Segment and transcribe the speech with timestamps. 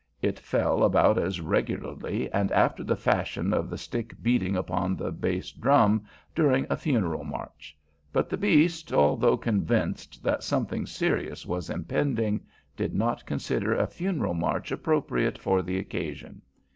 [0.19, 5.11] It fell about as regularly and after the fashion of the stick beating upon the
[5.11, 7.77] bass drum during a funeral march.
[8.11, 12.41] But the beast, although convinced that something serious was impending,
[12.75, 16.41] did not consider a funeral march appropriate for the occasion.